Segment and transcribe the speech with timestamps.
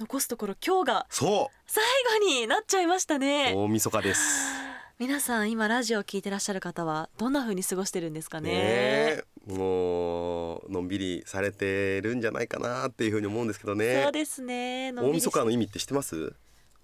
[0.00, 1.84] 残すところ今日がそ最
[2.18, 3.52] 後になっちゃいましたうね。
[3.54, 4.52] 大晦日です。
[4.98, 8.50] 皆さん今ラジオを聞いてらっしゃる方はどんな風に過ごしてるんですかね。
[8.50, 9.24] ねえ。
[9.46, 14.02] もうのんびりされてるんじゃないかなっていうふうに思うんですけどね。
[14.02, 14.90] そうですね。
[14.90, 16.34] のんび大りし晦日の意味って知ってます？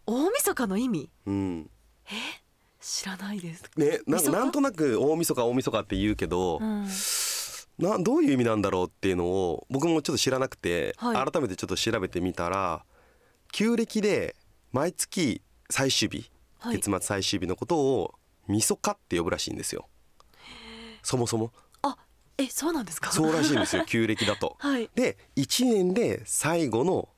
[0.07, 1.11] 大晦日の意味？
[1.27, 1.71] うん。
[2.81, 3.65] 知らないです。
[3.77, 6.87] ねなん晦日なんとなく大晦日大晦日って言うけど、うん。
[7.79, 11.33] などういう意味なんだろうっていうのを僕もちょっと知らなくて、はい。
[11.33, 12.85] 改めてちょっと調べてみたら
[13.53, 14.37] 旧暦で
[14.73, 16.77] 毎月最終日、はい。
[16.77, 18.15] 月末最終日のことを
[18.49, 19.89] みそかって呼ぶらしいんですよ。
[21.03, 21.53] そもそも。
[21.83, 21.97] あ
[22.39, 23.11] えそうなんですか？
[23.13, 24.57] そうらしいんですよ 旧暦だと。
[24.59, 24.91] はい。
[24.95, 27.09] で1年で最後の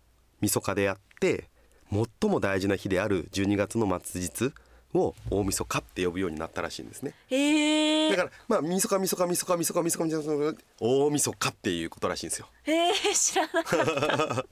[0.41, 1.49] みそかであって
[1.91, 4.53] 最も大事な日である12月の末日
[4.95, 7.15] を大晦日って呼ぶようになったらしいんですね。
[7.31, 12.49] えー、だからまあみそかみそかみそかみそかみそかみそかみそか大晦日っていうことらしいんですよ。
[12.67, 13.87] えー、知らなかっ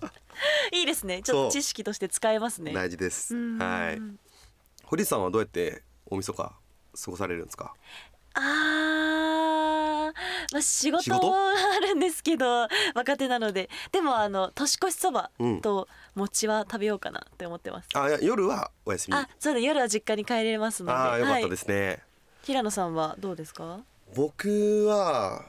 [0.02, 0.10] た
[0.72, 1.22] いいですね。
[1.22, 2.72] ちょっと知識として使えますね。
[2.72, 3.34] 大事です。
[3.34, 3.58] うん。
[3.58, 4.00] はい。
[4.84, 7.74] 堀内さんはどうやって大晦日過ごされるんですか？
[8.34, 10.12] あー。
[10.52, 11.30] まあ仕事仕事？
[11.30, 13.70] はあるんですけど若手なので。
[13.92, 15.30] でもあの年越しそば
[15.62, 19.16] と餅は食べようかなって思ってます、あいや夜はお休み。
[19.16, 19.60] あそうだ。
[19.60, 20.92] 夜は実家に帰れますので。
[20.92, 22.02] ああよかったはいですね。
[22.42, 23.80] 平野さんはどうですか？
[24.16, 25.44] 僕は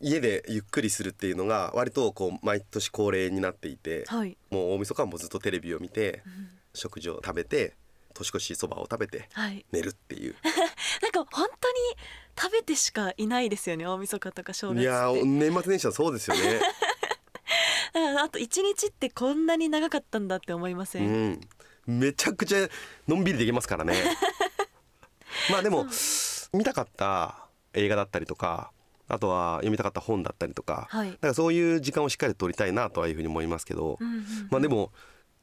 [0.00, 4.36] 家でゆっくりするっていうのが割とこう毎年恒例になっていて、はい。
[4.50, 6.22] もう大晦日はもうずっとテレビを見て、
[6.74, 7.74] 食事を食べて
[8.14, 9.64] 年越しそばを食べてはい。
[9.72, 10.34] 寝るっていう。
[11.02, 11.78] なんか本当に
[12.38, 14.82] 食べてしかいないですよね大晦日とか正月って。
[14.82, 16.60] いやー年末年始はそうですよね。
[18.20, 21.32] あと一日ってこんなに長かったんだって思いませ、うん。
[21.32, 21.40] ん、
[21.86, 22.68] めちゃくちゃ
[23.06, 23.94] のんびりできますからね。
[25.50, 25.86] まあでも
[26.52, 28.72] 見たかった映画だったりとか
[29.08, 31.10] あとは読みたかった本だったりとか、はい。
[31.10, 34.92] だからそういう時間をしっかり取りたいなとはいうふうに思いますけど、うんうんまあでも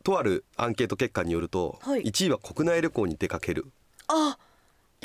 [0.04, 2.04] とあるアンケート結果によると、はい。
[2.04, 3.68] 1位は国内旅行に出かける。
[4.08, 4.38] あ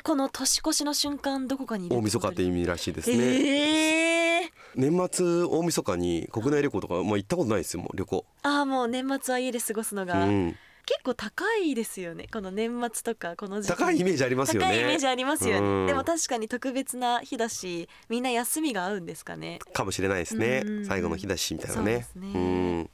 [0.02, 10.54] この年越しの瞬間どこかに大晦日って意味らしいですね、ええ年末大晦日に国内旅行とか、まあ、行ったことないですよもう旅行、ああもう年末は家で過ごすのうが、ん、
[10.86, 12.28] 結構高いですよね。
[12.32, 13.76] この年末とかこの時期。
[13.76, 14.68] 高いイメージありますよね。
[14.68, 15.86] 高いイメージありますよね、うん。
[15.86, 19.58] でも確かに特別な日だしみんな休みが合うんですかね。
[19.72, 20.62] かもしれないですね。
[20.64, 20.86] うん。
[20.86, 22.06] 最後の日だしみたいなね。
[22.14, 22.90] そうん。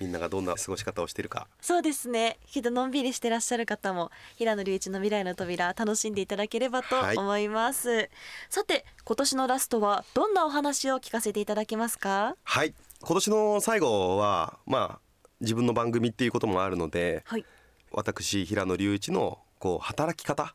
[0.00, 1.46] みんながどんな過ごし方をしてるか。
[1.60, 2.38] そうですね。
[2.50, 7.16] きっとのんびりしてらっしゃる方も平野隆一の未来の扉楽しんでいただければとはい。
[7.16, 8.08] 思います、
[8.48, 12.36] さて今年のラストはどんなお話を聞かせていただけますか？
[12.42, 12.74] はい。
[13.00, 15.11] 今年の最後はまあ
[15.42, 17.44] 自分の番組っていうこともあるのではい。
[17.90, 20.54] 私平野隆一のこう働き方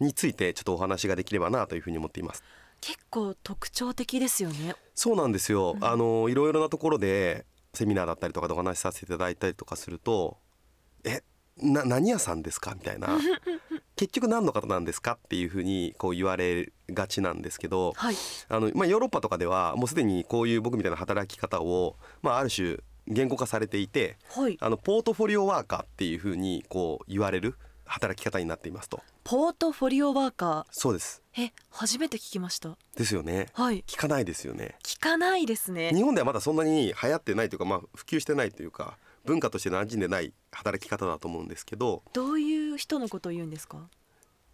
[0.00, 2.42] についてちょっとお話ができればなというふうに思っています。
[2.80, 4.74] 結構特徴的ですよね。
[4.94, 5.84] そうなんですよ、うん。
[5.84, 10.38] あのいろいろなところでセミナーだったりとかでお話しさせていただいたりとかすると
[11.04, 11.22] 「え
[11.58, 13.18] な何屋さんですか?」みたいな
[13.96, 18.16] 「結局何の方なんですか?」っていうふうにこう言われがちなんですけどはい。
[18.48, 22.78] あの、まあ、ヨーロッパとかではもうすでにこういう僕みたいな働き方を、まあ、ある種
[23.08, 24.56] 言語化されていてはい。
[24.60, 29.00] あのポートフォリオワーカーっていうふうにこう言われる働き方になっていますと。
[29.22, 31.22] ポートフォリオワーカそうです。
[31.36, 32.76] ーえ初めて聞きました。
[32.96, 33.48] ですよね。
[33.52, 33.84] はい。
[33.86, 34.76] 聞かないですよね。
[34.82, 35.90] 聞かないですね。
[35.94, 43.88] 日本ではまだそんなに流行ってないというか、まあ、普及してないというか文化として馴染んでない働き方だと思うんですけどどういう人のことを言うんですか？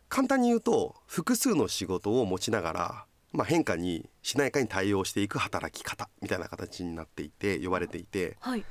[0.09, 8.37] 簡単に言うと複数の仕事を持ちながら、まあ、変化にしなやかに対応していく働き方みたいな形になっていて呼ばれていて。
[8.41, 8.65] はい。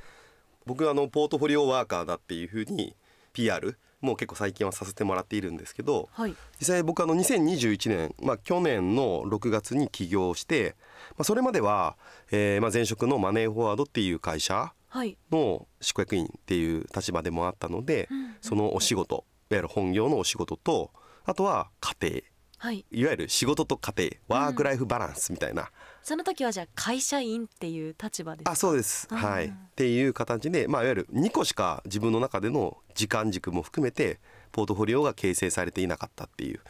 [0.64, 2.94] 僕はあのポートフォリオワーカーだっていうふうに
[3.32, 6.34] PR もう結構最近はさせてもらっているんですけどはい。
[6.60, 10.76] 実際僕あの2021年、まあ、去年の6月に起業して、
[11.16, 11.96] まあ、それまでは、
[12.30, 15.16] えーまあ前職のマネーフォワードっていう会社はい。
[15.32, 18.36] の執行役員っていう立場でもあったので、うん。
[18.40, 20.90] そのお仕事いわゆる本業のお仕事と
[21.24, 22.22] あとは家庭
[22.62, 22.84] はい。
[22.92, 23.92] いわゆる仕事と家
[24.28, 28.52] 庭ワークライフバランスみたいな、その時はじゃあ会社員っていう立場ですか？
[28.52, 29.46] あそうです、うんはい。
[29.46, 34.20] っていう形で、まあ、いわゆる2個しか自分の中での時間軸も含めて
[34.52, 36.60] ポートフォリオが形成されていなかったっていう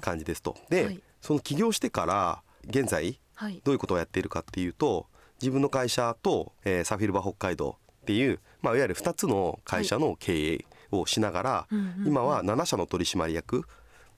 [0.00, 0.56] 感じですと。
[0.70, 1.00] で、はい。
[1.20, 3.60] その起業してから現在はい。
[3.62, 5.06] どういうことをやっているかっていうと
[5.40, 13.66] 自分の会社と、えーサフィルバ北海道っっていう、まあ、いわゆる2つの会社の経営をしながら、うんうんうん今は7社の取締役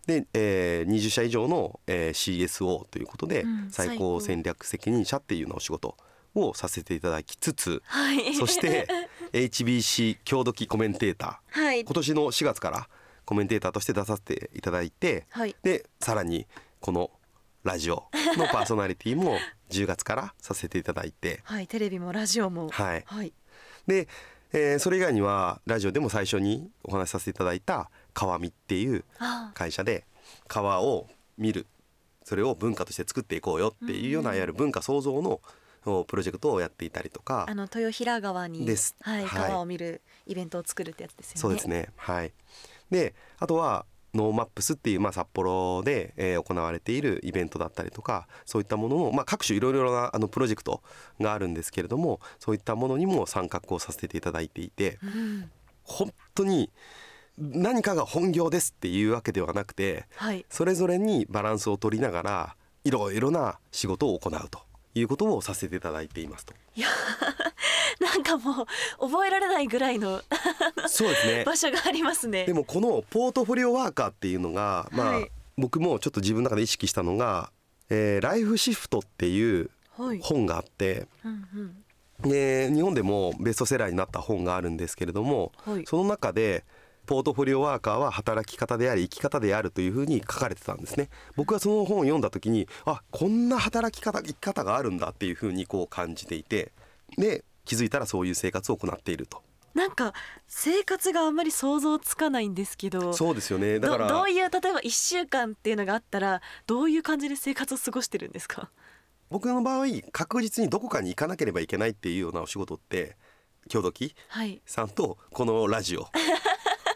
[0.06, 5.96] で、えー20社以上の、えー CSO ということで、うん最高戦略責任者っていうのお仕事
[6.34, 8.34] をさせていただきつつはい。
[8.34, 8.88] そして
[9.32, 11.60] HBC 郷土期コメンテーター。
[11.64, 11.84] はい。
[11.84, 12.88] 今年の4月から
[13.24, 15.54] コメンテーターとして出させていただいてはい。
[15.62, 16.46] でさらに
[16.80, 17.10] この
[17.62, 18.06] ラジオ
[18.36, 19.38] のパーソナリティも
[19.70, 21.40] 10月からさせていただいて。
[21.44, 22.68] はいテレビもラジオも。
[22.70, 23.04] はい。
[23.06, 23.32] はい。
[23.86, 24.08] で、
[24.52, 30.04] えーそれ以外にはラジオでも最初にお話しさせていただいた川見っていうあ会社で
[30.48, 31.66] 川を見る
[32.24, 34.36] それを文化として作っていこうよっていうような、うん。
[34.36, 35.40] いわゆる文化創造の
[35.84, 37.46] おプロジェクトをやっていたりとか。
[37.48, 38.94] あの豊平川にです。
[39.00, 39.48] はい、はい。
[39.48, 41.40] 川を見るイベントを作るってやつですよね。
[41.40, 41.88] そうですね。
[41.96, 42.32] はい。
[42.90, 50.82] であとはノーマップスっていう、まあ、札幌で、えー行われているイベントだったりとかそういったものの、まあ、各種いろいろなあのプロジェクト
[51.18, 55.50] があるんですけれどもそういったものにも参画をさせていただいていてうん。
[55.84, 56.70] 本当に
[57.38, 60.44] 何かが本業ですっていうわけではなくてはい。
[60.50, 64.60] それぞれにバランスを取りながらいろいろな仕事を行うと
[64.94, 66.54] いうことをさせていただいていますと。
[66.74, 66.88] いや
[68.00, 68.66] なんかもう
[69.10, 70.20] 覚えられないぐらいの
[70.88, 71.44] そうですね。
[71.46, 72.44] 場所がありますね。
[72.46, 75.30] でもこのポートフォリオワーカーっていうのが、まあはい。
[75.56, 77.52] 僕もちょっと自分の中で意識したのが
[77.90, 80.20] 「えーライフシフト」っていうはい。
[80.20, 81.46] 本があってうん
[82.22, 82.30] うん。
[82.30, 85.84] で日本でもベストセラーになった本があるんですけれどもはい。
[85.86, 86.64] その中で
[87.12, 91.10] ポートフォリオワーカーは働き方であり生き方であるというふうに書かれてたんですね。
[91.36, 96.72] 僕はその本を読んだ時にあこんな働き方生き方があるんだっていうふうにこう感じていて
[97.18, 99.42] で気づいたらそういう生活を行っていると。
[99.74, 100.14] なんか
[100.48, 103.78] 生活があんまり想像つかないんですけどそうですよね。
[103.78, 108.70] だからどどういう例えば1週間っていうのがあったらどういう感じで生活を過ごしてるんですか？
[109.28, 113.16] 僕の場合確実にどこかに行かなければいけないっていうようなお仕事って
[113.68, 114.62] 郷土木はい。
[114.64, 116.06] さんとこのラジオ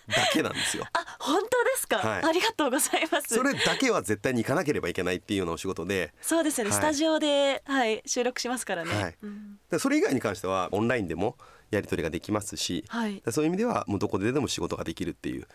[0.09, 0.85] だけなんですよ。
[0.93, 2.25] あ本当ですか、はい。
[2.25, 3.35] ありがとうございます。
[3.35, 6.13] それだけは絶対に行かなければいけないっていうようなお仕事で。
[6.21, 6.79] そうですよね、はい。
[6.79, 9.17] スタジオで、はい、収録しますからね、はい。
[9.23, 9.59] うん。
[9.71, 11.37] でそれ以外に関してはオンラインでも
[11.71, 13.23] やり取りができますしはい。
[13.31, 15.47] そういう意味ではもうどこででも仕事ができるっていう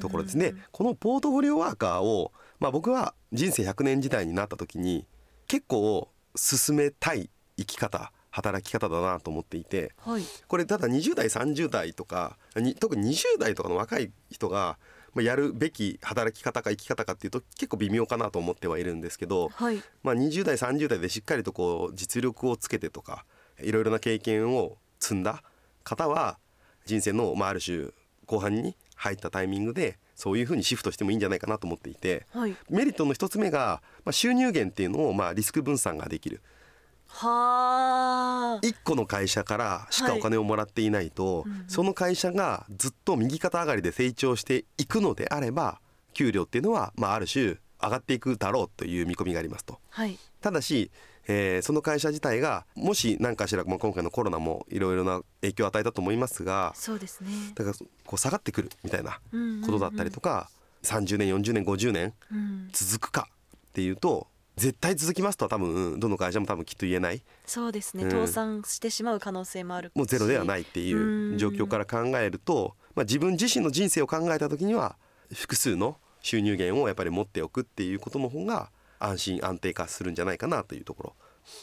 [0.00, 0.48] ところですね。
[0.48, 0.62] うん。
[0.72, 5.06] このポートフォリオワーカーを、まあ、僕は人生100年時代になった時に
[5.46, 10.22] 結構進めたい生き方働き方だなと思っていてはい。
[10.46, 14.78] これただ20代30代とかに特に20代とかの若い人が
[15.14, 19.82] まあやるべき働き方か生き方かっていうと結構微妙かなと思ってはいるんですけど、はい。
[20.02, 23.24] まあ、20代30代でしっかりとこう実力をつけてとか
[23.60, 25.42] いろいろな経験を積んだ
[25.82, 26.38] 方は
[26.86, 27.88] 人生の、まあ、ある種
[28.26, 32.56] 後半に入ったタイミングでそういうふうにシフトしてもいいんじゃないかなと思っていてはい。
[32.70, 36.40] メリットの一つ目が、まあ、収入源っていうのを、まあ、リスク分散ができる
[37.08, 38.60] はあ。
[38.62, 41.64] 1個の会社からしかお金をもらっていないと、うんうん。
[41.68, 45.80] その会社がずっと右肩上がりで成長していくのであれば
[46.14, 49.78] 給料っていうのは、まあ、ある種上がっていくだろうという見込みがありますと。
[49.90, 50.18] はい。
[50.40, 50.90] ただし、
[51.26, 57.30] えーその会社自体がもし何かしら、まあ、今回のコロナもいろいろな影響を与えたと思いますがそうですね。
[57.54, 59.20] だからこう下がってくるみたいな
[59.64, 60.48] ことだったりとか、
[60.82, 64.26] か、30年40年50年うん、続くかっていうと
[64.58, 67.22] 絶対続きますとは多分どの会社も多分きっと言えない。
[67.46, 68.10] そうですね、うん。
[68.10, 74.96] 倒産してしまう可能性もあるもうゼロではないいっていう状況から考えると、まあ、自分自身の人生を考えた時には
[75.32, 81.14] 複数の収入源をやっぱり持っておくっていうことの方が安心安定化するんじゃないかなというところ。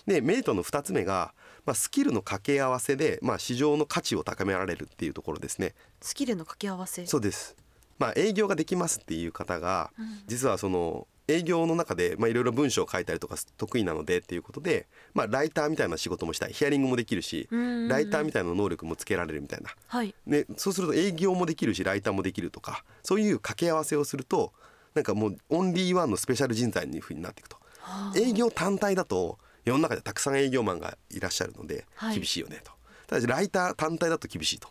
[0.08, 1.34] でメリットの2つ目が、
[1.66, 5.76] まあ、スキルの掛け合わせで、まあ、市場の価値を高められるっていうところですね。
[6.02, 7.06] スキルの掛け合わせ。
[7.06, 7.56] そうです、
[8.00, 10.06] まあ、営業ができますっていう方がうん。
[10.28, 16.54] 実はその営業の中でまあいろいろ文章を書いたりとか得意なのでっていうことで、まあ、ライターみたいな仕事もしたい。
[16.54, 19.70] ヒアリングもできるしライターみたいな能力もつけられるみたいな。
[19.88, 20.14] はい。
[20.28, 24.54] でそうすると営業もできるしライターもできるとかそういう掛け合わせをすると
[24.94, 27.58] なんかもうオンリーワンのスペシャル人材にいうふうになっていくと。
[27.80, 28.18] はあ。
[28.18, 32.16] 営業単体だと世の中でたくさん営業マンがいらっしゃるのではい。
[32.16, 32.72] 厳しいよねと、
[33.08, 34.70] ただしライター単体だと厳しいと。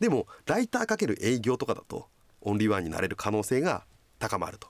[0.00, 2.08] でもライターかける営業とかだと
[2.40, 3.84] オンリーワンになれる可能性が
[4.18, 4.68] 高まると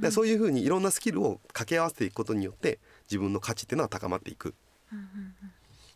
[0.00, 4.54] でそういうふうにいろんなスキルを掛け合わせていくことによって自分の価値っていうのは高まっていく。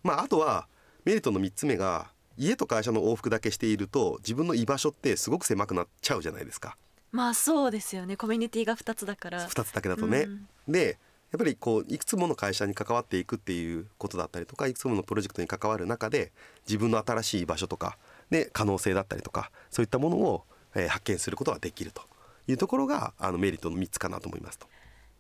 [0.03, 0.69] まああとは
[1.05, 6.77] メリットの3つ目が家と会社の往復だけしていると自分の居場所ってすごく狭くなっちゃうじゃないですか。
[7.11, 8.17] まあそうですよね。
[8.17, 9.49] コミュニティが2つだから。
[9.49, 10.21] 2つだけだとね。
[10.23, 10.99] うんで
[11.33, 16.31] やっぱりこういくつもの会社に関わっていくっていうことだったりとかいくつものプロジェクトに関わる中で
[16.67, 17.97] 自分の新しい場所とか
[18.29, 20.45] で可能性だったりとかそういったものを、
[20.75, 22.03] えー発見することができると
[22.47, 24.67] いうところがあのメリットの3つかなと思いますと。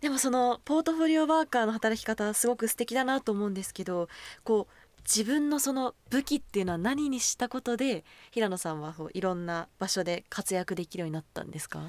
[0.00, 4.09] でもそのポートフォリオワーカーの働き方はすごく素敵だなと思うんですけど
[4.43, 11.81] こう自分のその武器っていうのは何にしたことで平野さんはこういろんな場所で活躍できるようになったんですか？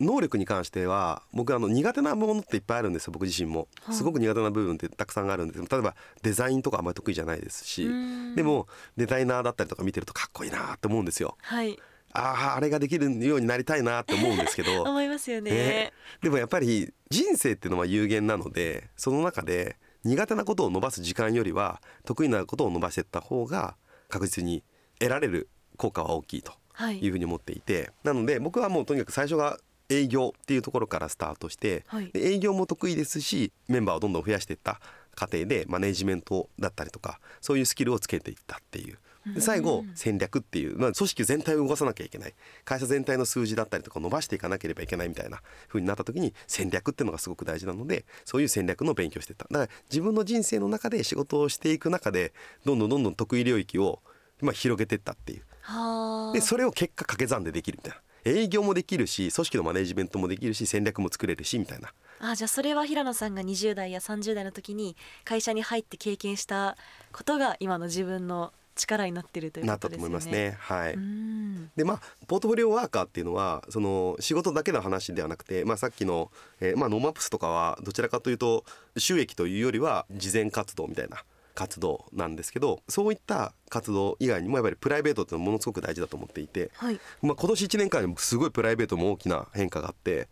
[0.00, 3.68] 能力に関しては僕あの苦手なものっていっぱいあるんですよ僕自身も。
[3.84, 3.94] はい。
[3.94, 7.84] すごく苦手な部分ってたくさんあるんです例えばデザインとかあんまり得意じゃないですし。
[7.84, 8.34] うん。
[8.34, 11.36] でもデザイナーだったりとか見てるとかっこいいなって思うんですよ。
[11.40, 11.78] はい
[12.12, 14.82] あああれができるようになりたいなって思うんですけど。
[14.84, 15.50] 思いますよね。
[15.50, 15.92] ね。
[16.22, 23.76] でもやっぱり人生っていうのは有限なのでその中で苦手なことを伸ばす時間よりは得意なことを伸ばしていった方が
[24.08, 24.62] 確実に
[24.98, 26.98] 得られる効果は大きいとはい。
[26.98, 27.90] いうふうに思っていて。
[28.02, 32.10] なので僕はもうとにかく最初が営業っていうところからスタートして、はい。
[32.12, 34.80] で営業も得意ですしメンバーをどんどん増やしていった
[35.14, 38.98] 過程でマネジメントだったりとかそういうスキルをつけていったっていうで
[39.38, 42.34] 最後戦略っていう、まあ、組織全体を動かさなきゃいけない。
[42.64, 49.44] 会社全体の数字だったりとか伸ばしていかなければいけないみたいな風になった時に戦略っていうのがすごく大事なのでそういう戦略の勉強をしてた。
[49.50, 52.32] だから自分の人生の中で仕事をしていく中で
[52.64, 54.00] どんどんどんどん得意領域を、
[54.40, 55.42] まあ、広げていったっていう。
[55.62, 56.32] はあ。
[56.32, 58.02] でそれを結果掛け算でできるみたいな。
[58.24, 61.92] 営業もできるし組織のマネジメントもできるし戦略も作れるしみたいな。
[62.20, 66.76] あじゃあそれは平野さんが20代や30代の時に会社に入って経験した
[67.12, 70.38] ことが今の自分の力になってるというなったとことですよね。
[70.38, 70.76] 思いますね。
[70.76, 78.64] はい、うんでまあポートフォリオワーカーっていうのはその仕事だけの話ではなくて、まあ、さっきの、えーまあ、ノーマップスとかはどちらかというと
[78.96, 81.24] 収益というよりは慈善活動みたいな
[81.54, 90.28] 活動なんですけどそういった活動以外にもやっぱりプライベートっていうのはものすごく大事だと思っていて、はいまあ、今年1年間すごいプライベートも大きな変化があって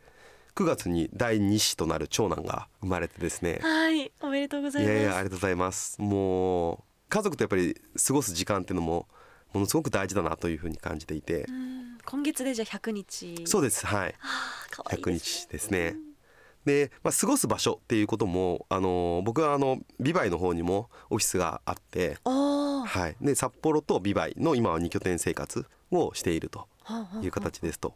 [0.54, 4.92] 9月に第2子となる長男が生まれてですねはいおめでとうございます。
[4.92, 6.78] いやいやありがとうございますもう
[7.10, 7.76] 家族とやっぱり
[8.06, 9.06] 過ごす時間っていうのも
[9.52, 11.44] ものすごく大事だなというふうに感じていて。
[11.48, 11.98] うん。
[12.06, 13.46] 今月でじゃあ100日。
[13.46, 13.86] そうです。
[13.86, 14.10] はい。
[14.10, 14.14] い
[14.74, 15.96] 100です日ですね。
[16.64, 26.68] で、まあ、過ごす場所っていうことも、あの僕はあのビバイの方にもオフィスがあって、はい、で札幌とビバイの今は2拠点生活をしていると
[27.22, 27.94] いう形ですと。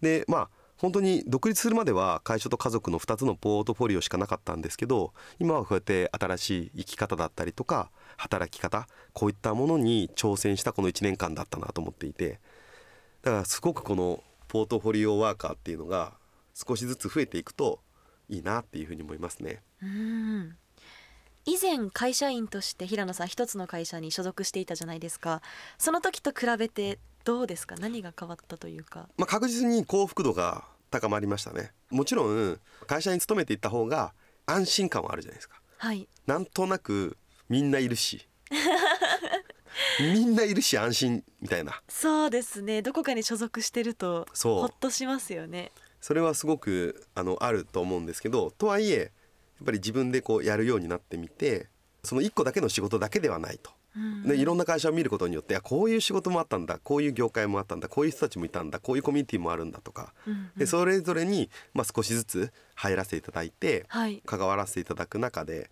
[0.00, 7.90] でまあ本当に独立するまでは会社と家族の2つのポートフォリオしかなかったんですけど今はこうやって新しい生き方だったりとか
[8.20, 12.38] 働き方こういったものに挑戦したこの1年間だったなと思っていて
[13.22, 16.12] だからすごくこのポートフォリオワーカーっていうのが
[16.54, 17.80] 少しずつ増えていくと
[18.28, 19.62] いいなっていうふうに思いますね。
[19.82, 20.56] うん。
[21.46, 25.40] 以前会社員として平野さん一つの会社に所属していたじゃないですか。
[25.78, 27.76] その時と比べてどうですか？
[27.76, 29.08] 何が変わったというか？
[29.16, 31.72] まあ、確実に幸福度が高まりましたね。
[31.90, 34.12] もちろん会社に勤めていった方が
[34.46, 35.60] 安心感はあるじゃないですか。
[35.78, 36.06] はい。
[36.26, 37.16] なんとなく
[37.50, 38.26] みんないるし。
[40.00, 41.82] みんないるし安心みたいな。
[41.88, 42.80] そうですね。
[42.80, 45.72] どこかに所属してるとほっとしますよね。
[46.00, 49.10] それはすごくあのあると思うんですけどとはいえやっ
[49.66, 51.68] ぱり自分でこうやるようになってみて
[52.02, 53.72] その一個だけの仕事だけではないと。
[53.96, 54.22] うん。
[54.22, 60.12] でいろんな会社を見ることによってこういう仕事もあったんだこういう業界もあったんだこういう人たちもいたんだこういうコミュニティもあるんだとか。
[60.26, 60.50] うんうん。
[60.56, 64.22] でそれぞれに、まあ、少しずつ入らせていただいてはい。
[64.26, 65.70] 関わらせていただく中で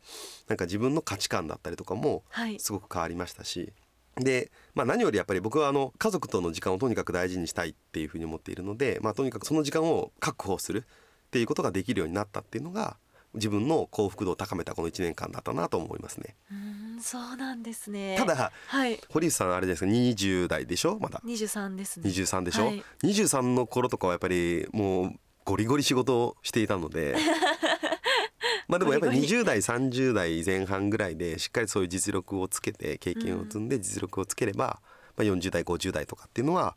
[0.49, 2.59] なんか自分の価値観だったりとかもはい。
[2.59, 3.73] すごく変わりましたし。
[4.21, 10.85] で、まあ、何よりやっぱり僕はあの家族との時間をとにかく大事にしたいっていうふうに思っているので、まあ、とにかくその時間を確保する
[11.29, 12.97] っていうことができるようになったっていうのが
[13.35, 16.37] 自分の幸福度を高めたこの1年間だったなと思いますね。
[16.51, 18.17] うんそうなんですね。
[18.19, 19.01] ただはい。
[19.09, 20.99] 堀内さんあれですか？20代でしょ？
[20.99, 21.21] まだ。
[21.25, 22.09] 23ですね。
[22.11, 22.83] 23でしょ、はい。
[23.05, 25.13] 23の頃とかはやっぱりもう
[25.45, 27.17] ゴリゴリ仕事をしていたので。
[28.67, 34.81] まあでもやっぱりゴリゴ20代30代前半ぐらいでしっかりそういう実力をつけて経験を積んで実力をつければ、
[35.17, 36.77] まあ、40代50代とかっていうのは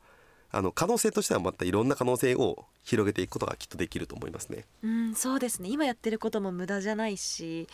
[0.54, 4.66] あの可能性としてはまたいろんな可能性を広げていくことがきっとできると思いますね。
[4.84, 5.70] うんそうですね。
[5.70, 7.68] 今やってることも無駄じゃないし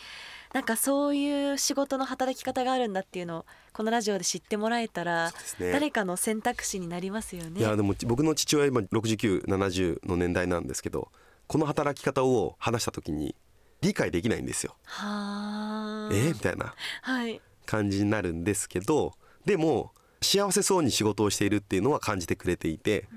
[0.52, 5.72] なんかそういう仕事の働き方があるんだっていうのをこのラジオで知ってもらえたら、ね。
[5.72, 7.60] 誰かの選択肢になりますよね。
[7.60, 11.10] いやでも僕の父親今6970の年代なんですけど
[11.46, 13.34] この働き方を話した時に
[13.80, 14.76] 理解できないんですよ。
[14.84, 16.14] はあ。
[16.14, 17.40] えーみたいなはい。
[17.66, 19.12] 感じになるんですけど
[19.44, 23.08] でも幸せそうに仕事をしているっていうのは感じてくれていて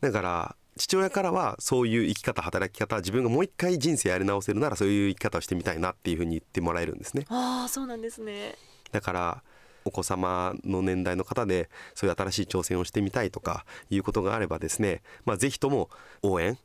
[0.00, 7.26] だから父親からはそういう生き方働き方自分がもう一回人生やり直せるならそういう生き方をしてみたいなっていうふうに言ってもらえるんですね。
[7.28, 8.56] ああそうなんですね。
[8.90, 9.42] だから
[9.84, 15.90] お子様の年代の方でそういう新しい挑戦をしてみたいとかいうことがあればですねまあぜひとも
[16.22, 16.58] 応援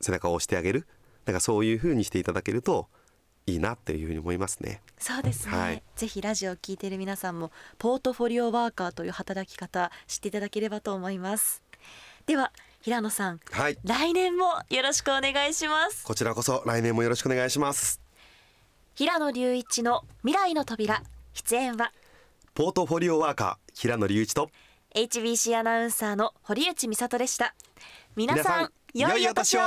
[0.00, 0.86] 背中を押してあげる。
[1.24, 2.88] なんかそういうふうにしていただけると
[3.46, 4.80] いいなっていうふうに思いますね。
[4.98, 5.82] そうですね、はい。
[5.96, 11.62] ぜひラジオを聞いている皆さんもポートフォリオワーカーという働き方知っていただければと思います。
[12.26, 13.40] では平野さん。
[13.50, 13.78] はい。
[13.84, 16.04] 来年もよろしくお願いします。
[16.04, 18.00] こちらこそ来年もよろしくお願いします。
[18.94, 21.02] 平野隆一の未来の扉
[21.34, 21.92] 出演は？
[22.54, 24.48] ポートフォリオワーカー平野隆一と
[24.94, 27.54] ？HBC アナウンサーの堀内美里でした。
[28.16, 29.60] 皆さん皆さん良いお年を